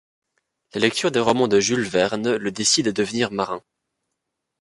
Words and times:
La 0.73 0.81
lecture 0.81 1.11
des 1.11 1.19
romans 1.19 1.47
de 1.47 1.59
Jules 1.59 1.87
Verne 1.87 2.35
le 2.35 2.51
décide 2.51 2.87
à 2.87 2.91
devenir 2.91 3.31
marin. 3.31 3.61